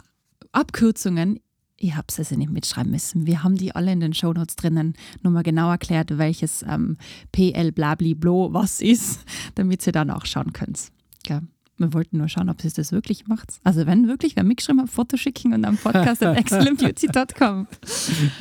[0.52, 1.39] Abkürzungen.
[1.80, 3.28] Ich habe es also nicht mitschreiben müssen.
[3.28, 6.98] Wir haben die alle in den Shownotes drinnen nochmal genau erklärt, welches ähm,
[7.32, 9.20] PL Blabli Blo was ist,
[9.56, 10.91] damit ihr dann auch schauen könnt.
[11.28, 11.41] Ja.
[11.78, 13.60] Wir wollten nur schauen, ob sie das wirklich macht.
[13.63, 17.68] Also wenn wirklich, wer mitgeschrieben hat, Foto schicken und am Podcast at excellentbeauty.com.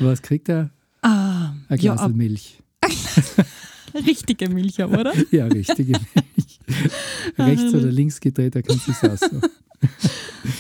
[0.00, 0.70] Was kriegt er?
[1.02, 2.62] Ah, Ein Glas ja, Milch.
[3.94, 5.12] richtige Milch, oder?
[5.30, 6.60] ja, richtige Milch.
[7.38, 9.50] rechts oder links gedreht, da kannst du es aussuchen.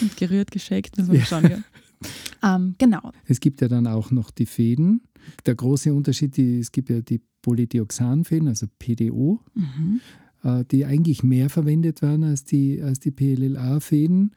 [0.02, 1.26] Und gerührt, geschickt, müssen wir ja.
[1.26, 1.50] schauen.
[1.50, 2.56] Ja.
[2.56, 3.12] Ähm, genau.
[3.24, 5.02] Es gibt ja dann auch noch die Fäden.
[5.46, 10.00] Der große Unterschied, die, es gibt ja die Polydioxanfäden, also PDO, mhm.
[10.46, 14.30] Äh, die eigentlich mehr verwendet werden als die, als die PLLA-Fäden.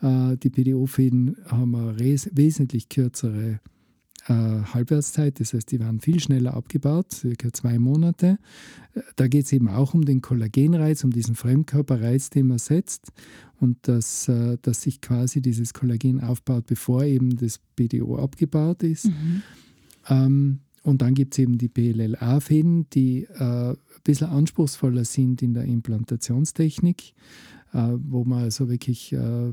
[0.00, 3.58] Äh, die PDO-Fäden haben eine wesentlich kürzere
[4.28, 8.38] äh, Halbwertszeit, das heißt, die werden viel schneller abgebaut, circa zwei Monate.
[9.16, 13.12] Da geht es eben auch um den Kollagenreiz, um diesen Fremdkörperreiz, den man setzt
[13.58, 14.30] und dass,
[14.62, 19.06] dass sich quasi dieses Kollagen aufbaut, bevor eben das BDO abgebaut ist.
[19.06, 19.42] Mhm.
[20.08, 25.52] Ähm, und dann gibt es eben die PLLA-Fäden, die äh, ein bisschen anspruchsvoller sind in
[25.52, 27.12] der Implantationstechnik,
[27.72, 29.52] äh, wo man also wirklich äh,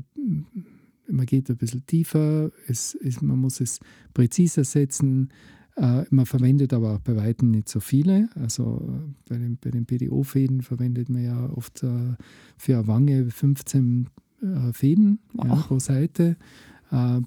[1.08, 3.80] man geht ein bisschen tiefer, es, es, man muss es
[4.14, 5.30] präziser setzen.
[5.76, 8.28] Äh, man verwendet aber auch bei Weitem nicht so viele.
[8.36, 12.14] Also äh, bei den, bei den PDO-Fäden verwendet man ja oft äh,
[12.56, 14.08] für eine Wange 15
[14.40, 15.46] äh, Fäden wow.
[15.46, 16.36] ja, pro Seite.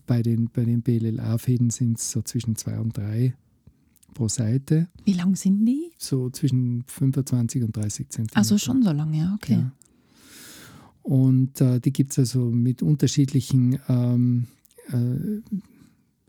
[0.05, 3.33] Bei den, bei den BLLA-Fäden sind es so zwischen zwei und drei
[4.17, 4.87] pro Seite.
[5.05, 5.91] Wie lang sind die?
[5.97, 8.37] So zwischen 25 und 30 Zentimeter.
[8.37, 9.53] Also schon so lange, ja, okay.
[9.53, 9.71] Ja.
[11.03, 14.47] Und äh, die gibt es also mit unterschiedlichen ähm,
[14.89, 15.41] äh,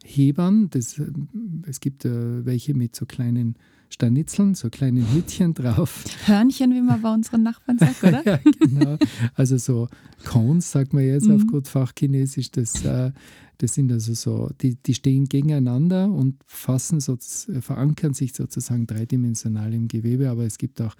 [0.04, 0.68] Hebern.
[0.70, 1.06] Das, äh,
[1.66, 3.56] es gibt äh, welche mit so kleinen
[3.88, 6.04] Stanitzeln, so kleinen Hütchen drauf.
[6.26, 8.22] Hörnchen, wie man bei unseren Nachbarn sagt, oder?
[8.26, 8.98] ja, genau.
[9.34, 9.88] Also so
[10.26, 11.36] Cones, sagt man jetzt mhm.
[11.36, 12.50] auf gut Fachchinesisch.
[12.50, 13.12] Das, äh,
[13.58, 17.16] das sind also so, die, die stehen gegeneinander und fassen, so,
[17.60, 20.94] verankern sich sozusagen dreidimensional im Gewebe, aber es gibt auch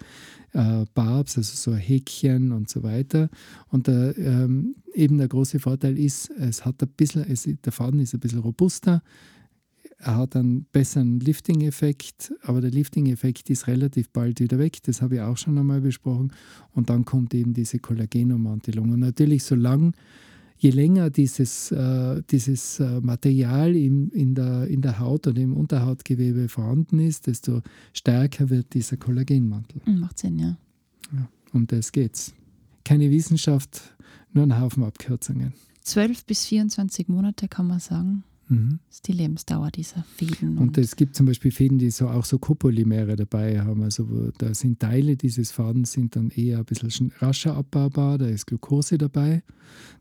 [0.53, 3.31] äh, Barbs, also so Häkchen und so weiter.
[3.69, 8.01] Und der, ähm, eben der große Vorteil ist, es hat ein bisschen, es, der Faden
[8.01, 9.03] ist ein bisschen robuster,
[10.01, 14.79] er hat einen besseren Lifting-Effekt, aber der Lifting-Effekt ist relativ bald wieder weg.
[14.85, 16.33] Das habe ich auch schon einmal besprochen.
[16.73, 18.93] Und dann kommt eben diese Kollagenommantelung.
[18.93, 19.93] Und natürlich, solange,
[20.59, 25.57] je länger dieses, äh, dieses äh, Material in, in, der, in der Haut oder im
[25.57, 29.81] Unterhautgewebe vorhanden ist, desto stärker wird dieser Kollagenmantel.
[29.85, 30.59] Hm, macht Sinn, ja.
[31.13, 32.35] ja um das geht's.
[32.85, 33.97] Keine Wissenschaft,
[34.33, 35.53] nur ein Haufen Abkürzungen.
[35.83, 38.25] 12 bis 24 Monate kann man sagen.
[38.49, 38.79] Mhm.
[38.87, 40.59] Das ist die Lebensdauer dieser Fäden.
[40.59, 43.83] Und, und es gibt zum Beispiel Fäden, die so auch so Copolymere dabei haben.
[43.83, 48.19] Also da sind Teile dieses Fadens sind dann eher ein bisschen rascher abbaubar.
[48.19, 49.43] Da ist Glucose dabei.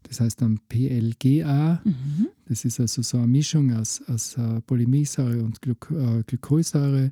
[0.03, 1.81] Das heißt dann PLGA.
[1.83, 2.27] Mhm.
[2.47, 7.11] Das ist also so eine Mischung aus, aus uh, Polymersäure und Gluc uh, Glucosäure.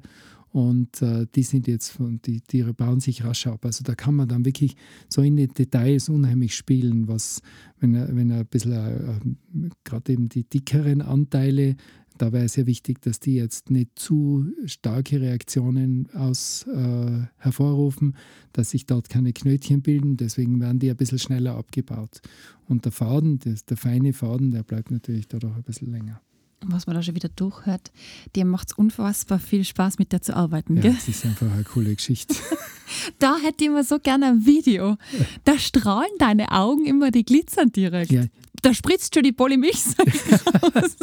[0.56, 3.66] Und äh, die sind jetzt von, die Tiere bauen sich rasch ab.
[3.66, 4.78] Also da kann man dann wirklich
[5.10, 7.42] so in die Details unheimlich spielen, was,
[7.82, 11.76] wenn er, wenn er ein bisschen, äh, gerade eben die dickeren Anteile,
[12.18, 18.16] da wäre es sehr wichtig, dass die jetzt nicht zu starke Reaktionen aus, äh, hervorrufen,
[18.54, 20.16] dass sich dort keine Knötchen bilden.
[20.16, 22.22] Deswegen werden die ein bisschen schneller abgebaut.
[22.70, 26.22] Und der Faden, das, der feine Faden, der bleibt natürlich dadurch ein bisschen länger
[26.68, 27.92] was man da schon wieder durchhört,
[28.36, 30.76] dir macht es unfassbar viel Spaß, mit der zu arbeiten.
[30.78, 30.94] Ja, gell?
[30.94, 32.36] das ist einfach eine coole Geschichte.
[33.20, 34.98] da hätte ich immer so gerne ein Video.
[35.44, 38.12] Da strahlen deine Augen immer, die glitzern direkt.
[38.12, 38.26] Ja.
[38.62, 40.12] Da spritzt schon die Polymilchsäure
[40.76, 40.96] raus.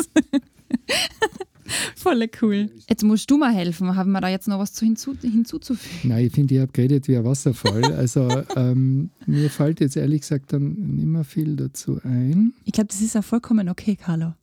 [1.97, 2.71] Voll cool.
[2.89, 3.95] Jetzt musst du mal helfen.
[3.95, 6.11] Haben wir da jetzt noch was hinzu, hinzuzufügen?
[6.11, 7.85] Nein, ich finde, ich habe geredet wie ein Wasserfall.
[7.95, 12.53] Also ähm, mir fällt jetzt ehrlich gesagt dann nicht mehr viel dazu ein.
[12.65, 14.35] Ich glaube, das ist ja vollkommen okay, Carlo.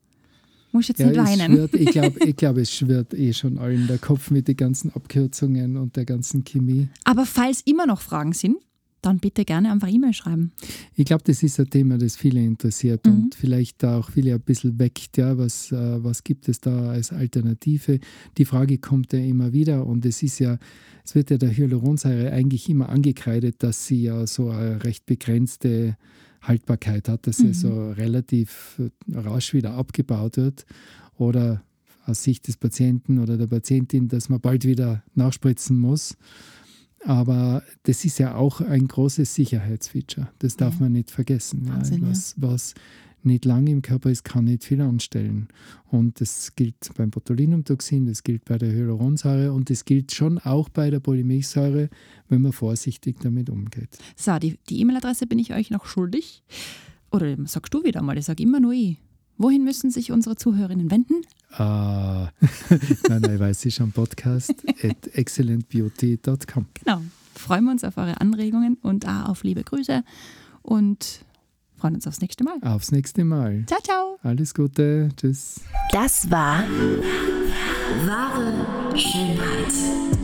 [0.71, 1.53] Muss jetzt ja, nicht weinen.
[1.53, 4.91] Schwirrt, ich glaube, ich glaub, es schwirrt eh schon allen der Kopf mit den ganzen
[4.93, 6.89] Abkürzungen und der ganzen Chemie.
[7.03, 8.58] Aber falls immer noch Fragen sind,
[9.01, 10.51] dann bitte gerne einfach E-Mail schreiben.
[10.95, 13.13] Ich glaube, das ist ein Thema, das viele interessiert mhm.
[13.13, 15.17] und vielleicht auch viele ein bisschen weckt.
[15.17, 17.99] Ja, was, äh, was gibt es da als Alternative?
[18.38, 20.58] Die Frage kommt ja immer wieder und es ist ja,
[21.05, 25.95] es wird ja der Hyaluronsäure eigentlich immer angekreidet, dass sie ja so eine recht begrenzte
[26.41, 27.47] Haltbarkeit hat, dass mhm.
[27.47, 30.65] sie so relativ rasch wieder abgebaut wird
[31.17, 31.63] oder
[32.06, 36.17] aus Sicht des Patienten oder der Patientin, dass man bald wieder nachspritzen muss.
[37.06, 40.30] Aber das ist ja auch ein großes Sicherheitsfeature.
[40.39, 40.82] Das darf ja.
[40.82, 41.67] man nicht vergessen.
[41.67, 42.73] Wahnsinn, ja, was, was
[43.25, 45.47] nicht lange im Körper ist, kann nicht viel anstellen.
[45.89, 50.70] Und das gilt beim Botulinumtoxin, das gilt bei der Hyaluronsäure und das gilt schon auch
[50.70, 51.89] bei der Polymilchsäure,
[52.28, 53.97] wenn man vorsichtig damit umgeht.
[54.15, 56.43] So, die E-Mail-Adresse bin ich euch noch schuldig.
[57.11, 58.97] Oder sagst du wieder mal, ich sage immer nur ich.
[59.38, 61.22] Wohin müssen sich unsere Zuhörerinnen wenden?
[61.51, 62.30] Ah,
[63.09, 64.53] nein, nein, ich weiß es schon, podcast
[64.84, 66.65] at excellentbeauty.com.
[66.74, 67.01] Genau.
[67.36, 70.03] Freuen wir uns auf eure Anregungen und auch auf liebe Grüße
[70.61, 71.24] und
[71.80, 72.57] freuen uns aufs nächste Mal.
[72.61, 73.63] Aufs nächste Mal.
[73.67, 74.19] Ciao, ciao.
[74.23, 75.09] Alles Gute.
[75.15, 75.61] Tschüss.
[75.91, 76.63] Das war
[78.05, 78.53] Wahre
[78.95, 79.73] Schönheit.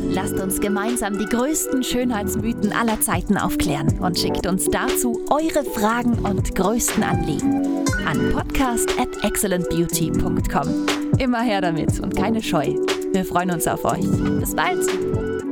[0.10, 6.20] Lasst uns gemeinsam die größten Schönheitsmythen aller Zeiten aufklären und schickt uns dazu eure Fragen
[6.20, 10.86] und größten Anliegen an podcast at excellentbeauty.com.
[11.18, 12.76] Immer her damit und keine Scheu.
[13.12, 14.06] Wir freuen uns auf euch.
[14.40, 15.45] Bis bald!